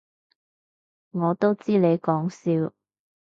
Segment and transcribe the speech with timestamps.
[1.11, 2.73] 我都知你講笑